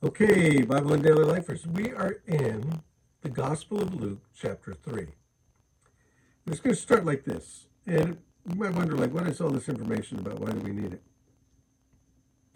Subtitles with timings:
[0.00, 2.82] Okay, Bible in Daily Lifers, we are in
[3.22, 5.08] the Gospel of Luke, chapter 3.
[6.46, 7.66] It's going to start like this.
[7.84, 10.38] And you might wonder, like, what is all this information about?
[10.38, 11.02] Why do we need it?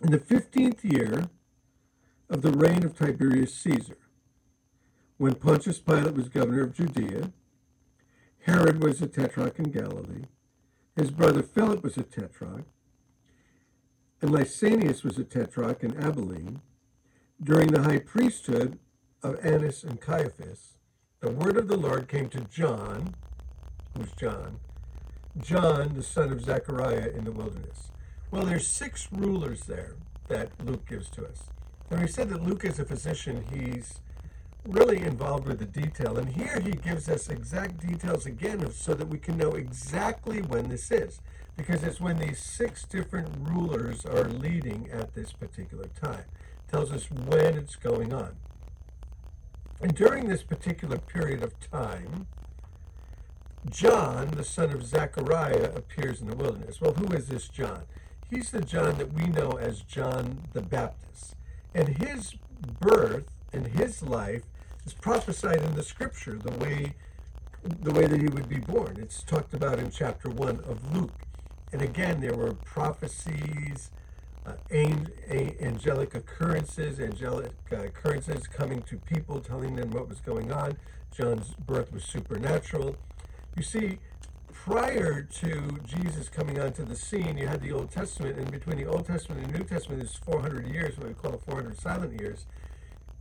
[0.00, 1.30] In the 15th year
[2.30, 3.98] of the reign of Tiberius Caesar,
[5.16, 7.32] when Pontius Pilate was governor of Judea,
[8.42, 10.26] Herod was a tetrarch in Galilee,
[10.94, 12.66] his brother Philip was a tetrarch,
[14.20, 16.60] and Lysanias was a tetrarch in Abilene,
[17.42, 18.78] during the high priesthood
[19.22, 20.78] of Annas and Caiaphas,
[21.20, 23.16] the word of the Lord came to John,
[23.96, 24.60] who's John,
[25.40, 27.90] John, the son of Zechariah in the wilderness.
[28.30, 29.96] Well, there's six rulers there
[30.28, 31.44] that Luke gives to us.
[31.90, 34.00] And we said that Luke is a physician, he's
[34.64, 36.18] really involved with the detail.
[36.18, 40.68] And here he gives us exact details again so that we can know exactly when
[40.68, 41.20] this is.
[41.56, 46.24] Because it's when these six different rulers are leading at this particular time
[46.72, 48.34] tells us when it's going on.
[49.82, 52.26] And during this particular period of time,
[53.68, 56.80] John, the son of Zechariah, appears in the wilderness.
[56.80, 57.82] Well, who is this John?
[58.30, 61.36] He's the John that we know as John the Baptist.
[61.74, 62.34] And his
[62.80, 64.44] birth and his life
[64.86, 66.94] is prophesied in the scripture the way
[67.64, 68.96] the way that he would be born.
[69.00, 71.22] It's talked about in chapter 1 of Luke.
[71.72, 73.92] And again, there were prophecies
[74.46, 80.76] uh, angelic occurrences, angelic uh, occurrences coming to people, telling them what was going on.
[81.14, 82.96] John's birth was supernatural.
[83.56, 83.98] You see,
[84.52, 88.86] prior to Jesus coming onto the scene, you had the Old Testament, and between the
[88.86, 92.46] Old Testament and New Testament, is 400 years, what we call 400 silent years.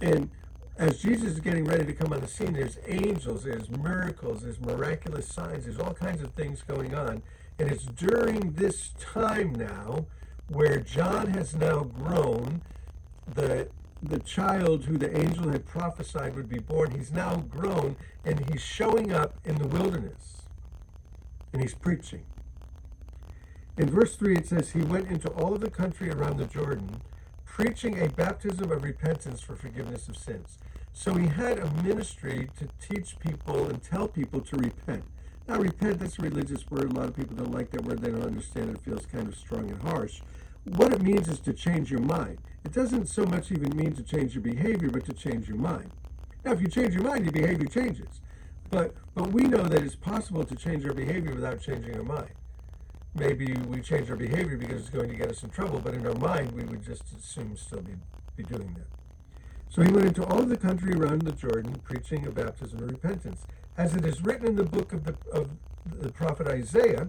[0.00, 0.30] And
[0.76, 4.60] as Jesus is getting ready to come on the scene, there's angels, there's miracles, there's
[4.60, 7.22] miraculous signs, there's all kinds of things going on.
[7.58, 10.06] And it's during this time now
[10.48, 12.62] where John has now grown,
[13.26, 13.68] the
[14.00, 18.62] the child who the angel had prophesied would be born, he's now grown and he's
[18.62, 20.42] showing up in the wilderness
[21.52, 22.24] and he's preaching.
[23.76, 27.00] In verse 3, it says, He went into all of the country around the Jordan,
[27.44, 30.58] preaching a baptism of repentance for forgiveness of sins.
[30.92, 35.04] So he had a ministry to teach people and tell people to repent.
[35.48, 36.92] Now, repent, that's a religious word.
[36.92, 38.02] A lot of people don't like that word.
[38.02, 38.76] They don't understand it.
[38.76, 40.20] It feels kind of strong and harsh.
[40.64, 42.36] What it means is to change your mind.
[42.64, 45.90] It doesn't so much even mean to change your behavior, but to change your mind.
[46.44, 48.20] Now, if you change your mind, your behavior changes.
[48.68, 52.32] But, but we know that it's possible to change our behavior without changing our mind.
[53.14, 56.06] Maybe we change our behavior because it's going to get us in trouble, but in
[56.06, 57.94] our mind, we would just assume still be,
[58.36, 58.86] be doing that.
[59.70, 63.46] So he went into all the country around the Jordan, preaching a baptism of repentance.
[63.78, 65.50] As it is written in the book of the, of
[65.86, 67.08] the prophet Isaiah,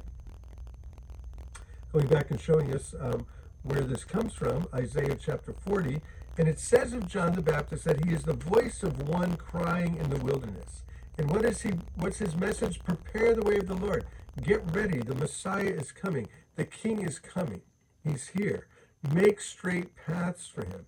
[1.91, 3.25] going back and showing us um,
[3.63, 5.99] where this comes from, Isaiah chapter 40,
[6.37, 9.97] and it says of John the Baptist that he is the voice of one crying
[9.97, 10.83] in the wilderness.
[11.17, 12.79] And what is he what's his message?
[12.83, 14.05] Prepare the way of the Lord.
[14.43, 14.99] Get ready.
[14.99, 16.29] The Messiah is coming.
[16.55, 17.61] The king is coming.
[18.03, 18.67] He's here.
[19.11, 20.85] Make straight paths for him.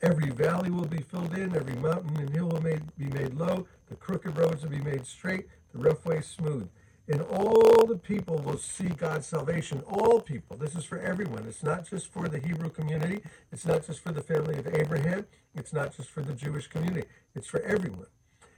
[0.00, 3.66] Every valley will be filled in, every mountain and hill will made, be made low,
[3.88, 6.68] the crooked roads will be made straight, the rough way smooth
[7.08, 9.82] and all the people will see God's salvation.
[9.86, 10.56] All people.
[10.56, 11.46] This is for everyone.
[11.48, 13.22] It's not just for the Hebrew community.
[13.50, 15.26] It's not just for the family of Abraham.
[15.54, 17.08] It's not just for the Jewish community.
[17.34, 18.06] It's for everyone.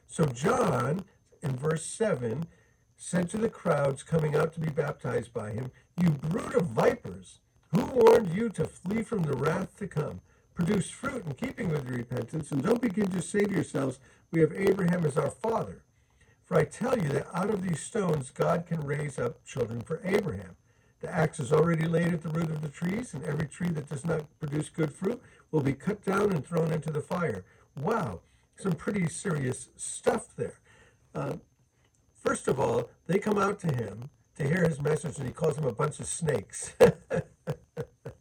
[0.09, 1.05] So John,
[1.43, 2.47] in verse 7,
[2.97, 7.39] said to the crowds coming out to be baptized by him, You brood of vipers,
[7.73, 10.21] who warned you to flee from the wrath to come?
[10.55, 13.99] Produce fruit in keeping with your repentance, and don't begin to say to yourselves,
[14.33, 15.83] We have Abraham as our father.
[16.45, 20.01] For I tell you that out of these stones God can raise up children for
[20.05, 20.57] Abraham.
[21.01, 23.89] The axe is already laid at the root of the trees, and every tree that
[23.89, 27.45] does not produce good fruit will be cut down and thrown into the fire.
[27.77, 28.21] Wow,
[28.59, 30.59] some pretty serious stuff there.
[31.15, 31.35] Uh,
[32.23, 35.57] first of all, they come out to him to hear his message, and he calls
[35.57, 36.75] them a bunch of snakes.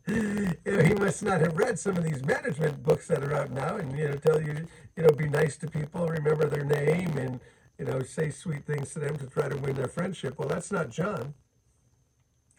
[0.09, 3.51] you know, he must not have read some of these management books that are out
[3.51, 7.17] now, and you know, tell you, you know, be nice to people, remember their name,
[7.17, 7.39] and
[7.77, 10.37] you know, say sweet things to them to try to win their friendship.
[10.37, 11.33] Well, that's not John.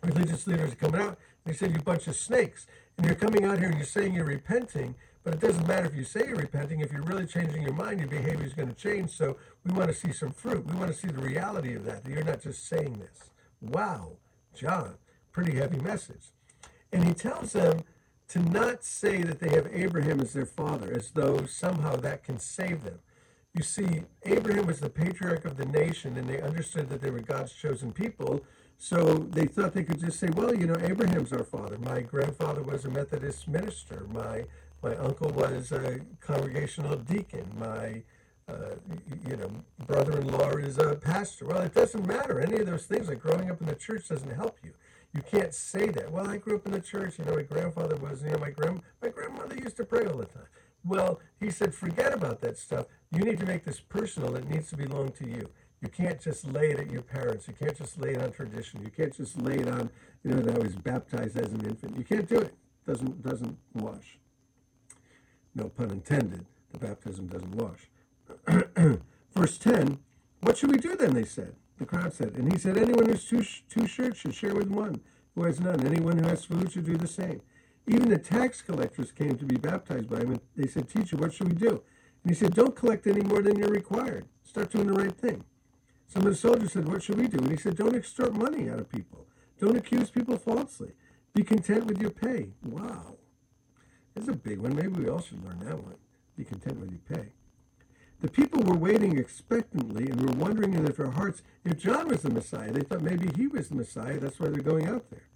[0.02, 1.18] Religious leaders are coming out.
[1.44, 2.66] They said, you bunch of snakes.
[2.96, 5.94] And you're coming out here and you're saying you're repenting, but it doesn't matter if
[5.94, 6.80] you say you're repenting.
[6.80, 9.10] If you're really changing your mind, your behavior is going to change.
[9.10, 10.66] So we want to see some fruit.
[10.66, 13.30] We want to see the reality of that, that you're not just saying this.
[13.60, 14.16] Wow,
[14.54, 14.94] John,
[15.32, 16.32] pretty heavy message.
[16.92, 17.80] And he tells them
[18.28, 22.38] to not say that they have Abraham as their father, as though somehow that can
[22.38, 23.00] save them.
[23.54, 27.20] You see, Abraham was the patriarch of the nation, and they understood that they were
[27.20, 28.44] God's chosen people.
[28.78, 31.76] So they thought they could just say, well, you know, Abraham's our father.
[31.78, 34.06] My grandfather was a Methodist minister.
[34.12, 34.44] My
[34.82, 37.46] My uncle was a congregational deacon.
[37.58, 38.02] My
[38.48, 38.74] uh,
[39.28, 39.50] you know,
[39.86, 41.46] brother-in-law is a pastor.
[41.46, 42.40] Well, it doesn't matter.
[42.40, 44.72] Any of those things, like growing up in the church, doesn't help you.
[45.12, 46.12] You can't say that.
[46.12, 47.18] Well, I grew up in the church.
[47.18, 48.22] You know, my grandfather was.
[48.22, 50.46] You know, my grand my grandmother used to pray all the time.
[50.84, 52.86] Well, he said, forget about that stuff.
[53.12, 54.36] You need to make this personal.
[54.36, 55.50] It needs to belong to you.
[55.82, 57.48] You can't just lay it at your parents.
[57.48, 58.82] You can't just lay it on tradition.
[58.82, 59.90] You can't just lay it on,
[60.22, 61.96] you know, that I was baptized as an infant.
[61.96, 62.54] You can't do it.
[62.86, 64.18] Doesn't doesn't wash.
[65.54, 66.46] No pun intended.
[66.72, 67.90] The baptism doesn't wash.
[69.34, 69.98] Verse 10,
[70.40, 71.14] what should we do then?
[71.14, 71.56] They said.
[71.80, 72.34] The crowd said.
[72.36, 75.00] And he said, anyone who has two, two shirts should share with one
[75.34, 75.84] who has none.
[75.86, 77.40] Anyone who has food should do the same.
[77.86, 81.32] Even the tax collectors came to be baptized by him, and they said, Teacher, what
[81.32, 81.82] should we do?
[82.22, 84.26] And he said, Don't collect any more than you're required.
[84.44, 85.42] Start doing the right thing.
[86.06, 87.38] Some of the soldiers said, What should we do?
[87.38, 89.26] And he said, Don't extort money out of people.
[89.58, 90.92] Don't accuse people falsely.
[91.32, 92.50] Be content with your pay.
[92.62, 93.16] Wow.
[94.14, 94.76] That's a big one.
[94.76, 95.96] Maybe we all should learn that one.
[96.36, 97.30] Be content with your pay.
[98.20, 102.30] The people were waiting expectantly and were wondering in their hearts if John was the
[102.30, 102.70] Messiah.
[102.70, 104.18] They thought maybe he was the Messiah.
[104.18, 105.28] That's why they're going out there.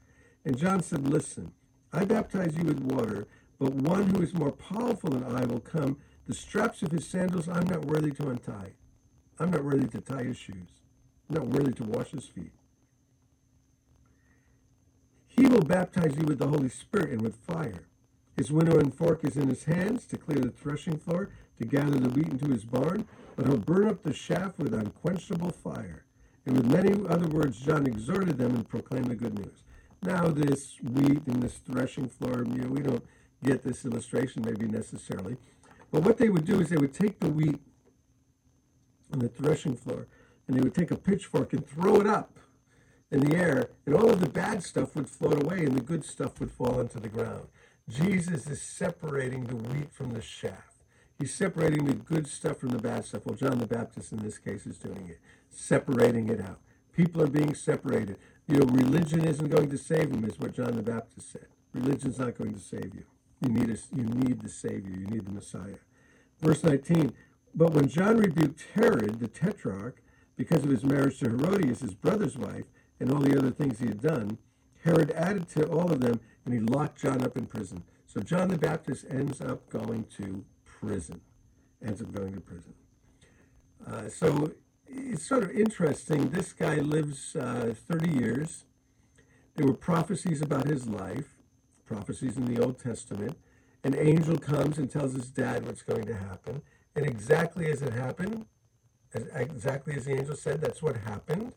[0.45, 1.53] And John said, Listen,
[1.93, 3.27] I baptize you with water,
[3.59, 5.97] but one who is more powerful than I will come.
[6.27, 8.73] The straps of his sandals I'm not worthy to untie.
[9.39, 10.83] I'm not worthy to tie his shoes.
[11.29, 12.53] I'm not worthy to wash his feet.
[15.27, 17.87] He will baptize you with the Holy Spirit and with fire.
[18.37, 22.09] His winnowing fork is in his hands to clear the threshing floor, to gather the
[22.09, 26.05] wheat into his barn, but he'll burn up the chaff with unquenchable fire.
[26.47, 29.63] And with many other words, John exhorted them and proclaimed the good news.
[30.03, 33.05] Now, this wheat and this threshing floor, you know, we don't
[33.43, 35.37] get this illustration maybe necessarily.
[35.91, 37.61] But what they would do is they would take the wheat
[39.13, 40.09] on the threshing floor
[40.47, 42.39] and they would take a pitchfork and throw it up
[43.11, 46.05] in the air, and all of the bad stuff would float away and the good
[46.05, 47.47] stuff would fall into the ground.
[47.89, 50.79] Jesus is separating the wheat from the chaff.
[51.19, 53.27] He's separating the good stuff from the bad stuff.
[53.27, 55.21] Well, John the Baptist in this case is doing it,
[55.51, 56.61] separating it out.
[56.93, 58.17] People are being separated.
[58.49, 61.47] You know, religion isn't going to save them, is what John the Baptist said.
[61.73, 63.05] Religion's not going to save you.
[63.41, 64.97] You need a, you need the Savior.
[64.97, 65.79] You need the Messiah.
[66.41, 67.13] Verse 19.
[67.55, 70.03] But when John rebuked Herod the Tetrarch
[70.37, 72.65] because of his marriage to Herodias, his brother's wife,
[72.99, 74.39] and all the other things he had done,
[74.85, 77.85] Herod added to all of them, and he locked John up in prison.
[78.07, 81.21] So John the Baptist ends up going to prison,
[81.85, 82.75] ends up going to prison.
[83.87, 84.53] Uh, so
[84.87, 86.31] it's sort of interesting.
[86.31, 88.65] This guy lives uh, 30 years.
[89.57, 91.37] There were prophecies about his life,
[91.85, 93.37] prophecies in the Old Testament.
[93.83, 96.63] An angel comes and tells his dad what's going to happen.
[96.97, 98.47] And exactly as it happened,
[99.13, 101.53] as, exactly as the angel said, that's what happened.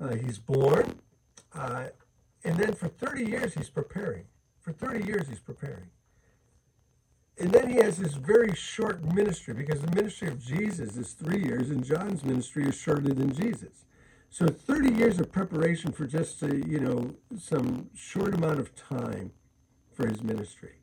[0.00, 1.00] Uh, he's born.
[2.44, 4.24] Uh, and then for 30 years, he's preparing.
[4.60, 5.90] For 30 years, he's preparing
[7.38, 11.42] and then he has this very short ministry because the ministry of Jesus is three
[11.42, 13.84] years and John's ministry is shorter than Jesus.
[14.30, 19.32] So 30 years of preparation for just a, you know some short amount of time
[19.92, 20.76] for his ministry.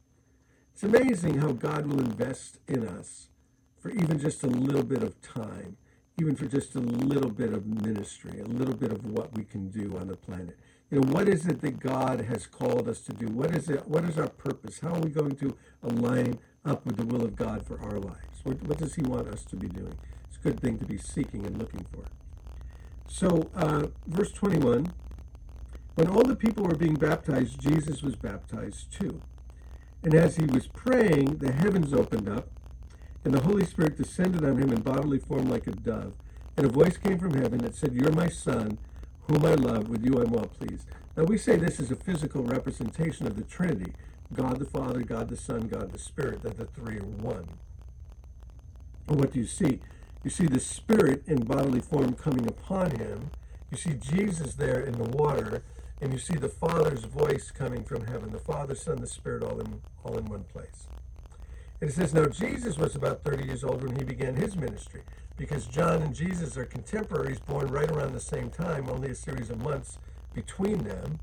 [0.73, 3.27] It's amazing how God will invest in us
[3.79, 5.77] for even just a little bit of time,
[6.19, 9.69] even for just a little bit of ministry, a little bit of what we can
[9.69, 10.57] do on the planet
[10.91, 13.27] you know what is it that god has called us to do?
[13.27, 14.79] What is it what is our purpose?
[14.81, 18.43] How are we going to align up with the will of god for our lives?
[18.43, 19.97] What, what does he want us to be doing?
[20.27, 22.03] It's a good thing to be seeking and looking for.
[23.07, 24.93] So uh, verse 21
[25.95, 29.21] when all the people were being baptized jesus was baptized too.
[30.03, 32.49] And as he was praying the heavens opened up
[33.23, 36.13] and the holy spirit descended on him in bodily form like a dove.
[36.57, 38.77] And a voice came from heaven that said you're my son
[39.27, 40.87] whom I love, with you I'm well pleased.
[41.17, 43.93] Now we say this is a physical representation of the Trinity
[44.33, 47.47] God the Father, God the Son, God the Spirit, that the three are one.
[49.07, 49.79] And what do you see?
[50.23, 53.31] You see the Spirit in bodily form coming upon him.
[53.71, 55.63] You see Jesus there in the water,
[55.99, 58.31] and you see the Father's voice coming from heaven.
[58.31, 60.87] The Father, Son, the Spirit, all in all in one place.
[61.81, 65.01] And it says, Now Jesus was about 30 years old when he began his ministry
[65.35, 69.49] because John and Jesus are contemporaries, born right around the same time, only a series
[69.49, 69.97] of months
[70.35, 71.19] between them.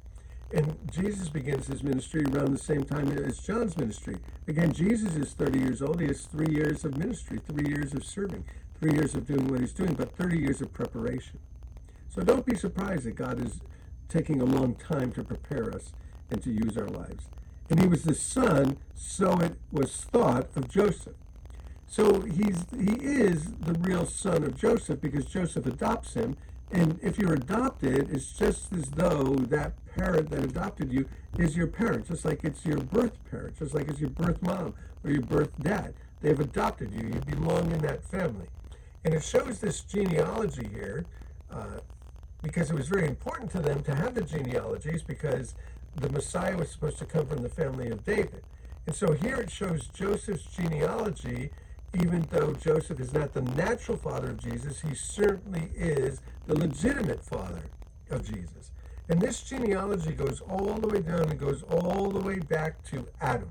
[0.53, 4.17] And Jesus begins his ministry around the same time as John's ministry.
[4.49, 6.01] Again, Jesus is 30 years old.
[6.01, 8.45] He has three years of ministry, three years of serving,
[8.81, 11.39] three years of doing what he's doing, but 30 years of preparation.
[12.09, 13.61] So don't be surprised that God is
[14.09, 15.93] taking a long time to prepare us
[16.31, 17.27] and to use our lives.
[17.71, 21.15] And he was the son, so it was thought, of Joseph.
[21.87, 26.37] So he's he is the real son of Joseph because Joseph adopts him
[26.71, 31.07] And if you're adopted, it's just as though that parent that adopted you
[31.39, 34.75] is your parent, just like it's your birth parent, just like it's your birth mom
[35.05, 35.95] or your birth dad.
[36.21, 37.09] They've adopted you.
[37.09, 38.49] You belong in that family.
[39.05, 41.07] And it shows this genealogy here
[41.51, 41.81] uh,
[42.43, 45.55] because it was very important to them to have the genealogies because
[46.01, 48.43] the Messiah was supposed to come from the family of David.
[48.87, 51.51] And so here it shows Joseph's genealogy,
[51.95, 57.23] even though Joseph is not the natural father of Jesus, he certainly is the legitimate
[57.23, 57.65] father
[58.11, 58.71] of Jesus.
[59.09, 63.07] And this genealogy goes all the way down and goes all the way back to
[63.21, 63.49] Adam,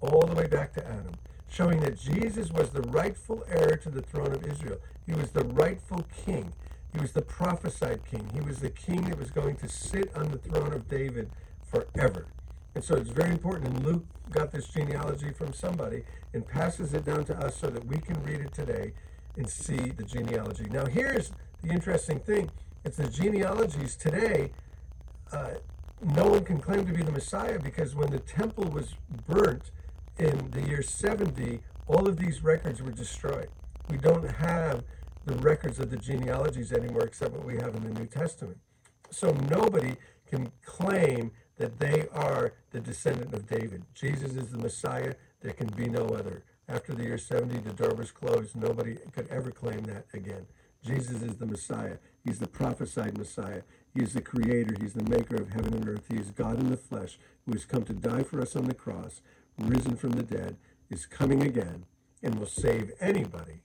[0.00, 1.14] all the way back to Adam,
[1.48, 4.78] showing that Jesus was the rightful heir to the throne of Israel.
[5.06, 6.52] He was the rightful king.
[6.92, 8.30] He was the prophesied king.
[8.34, 11.30] He was the king that was going to sit on the throne of David
[11.70, 12.26] forever.
[12.74, 13.68] And so it's very important.
[13.68, 17.84] And Luke got this genealogy from somebody and passes it down to us so that
[17.86, 18.92] we can read it today
[19.36, 20.66] and see the genealogy.
[20.70, 22.50] Now, here's the interesting thing
[22.84, 24.52] it's the genealogies today.
[25.32, 25.54] Uh,
[26.02, 28.94] no one can claim to be the Messiah because when the temple was
[29.28, 29.70] burnt
[30.18, 33.48] in the year 70, all of these records were destroyed.
[33.90, 34.82] We don't have
[35.26, 38.56] the records of the genealogies anymore except what we have in the New Testament.
[39.10, 39.96] So nobody
[40.26, 43.84] can claim that they are the descendant of David.
[43.94, 45.12] Jesus is the Messiah.
[45.42, 46.42] There can be no other.
[46.66, 48.56] After the year 70, the door was closed.
[48.56, 50.46] Nobody could ever claim that again.
[50.82, 51.98] Jesus is the Messiah.
[52.24, 53.60] He's the prophesied Messiah.
[53.94, 54.74] He is the creator.
[54.80, 56.06] He's the maker of heaven and earth.
[56.08, 58.72] He is God in the flesh who has come to die for us on the
[58.72, 59.20] cross,
[59.58, 60.56] risen from the dead,
[60.88, 61.84] is coming again,
[62.22, 63.60] and will save anybody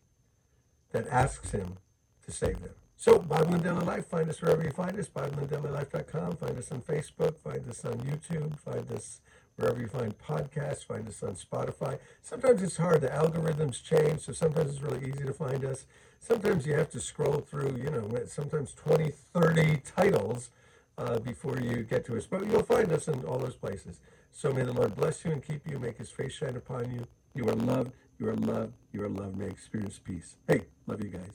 [0.91, 1.77] that asks him
[2.25, 2.75] to save them.
[2.97, 6.37] So, Bible in Daily Life, find us wherever you find us, BibleandDailyLife.com.
[6.37, 9.19] Find us on Facebook, find us on YouTube, find us
[9.57, 11.99] wherever you find podcasts, find us on Spotify.
[12.21, 15.85] Sometimes it's hard, the algorithms change, so sometimes it's really easy to find us.
[16.19, 20.49] Sometimes you have to scroll through, you know, sometimes 20, 30 titles
[20.97, 22.25] uh, before you get to us.
[22.25, 23.99] But you'll find us in all those places.
[24.31, 27.07] So may the Lord bless you and keep you, make his face shine upon you.
[27.33, 29.37] You are loved, you are loved, you are loved.
[29.37, 30.37] May experience peace.
[30.47, 31.21] Hey, love you guys.